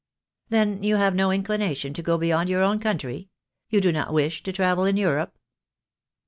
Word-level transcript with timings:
"Then 0.49 0.81
you 0.81 0.95
have 0.95 1.13
no 1.13 1.29
inclination 1.31 1.93
to 1.93 2.01
go 2.01 2.17
beyond 2.17 2.49
your 2.49 2.63
own 2.63 2.79
country?— 2.79 3.29
^you 3.71 3.79
do 3.79 3.91
not 3.91 4.11
wish 4.11 4.41
to 4.41 4.51
travel 4.51 4.83
in 4.83 4.97
Europe? 4.97 5.37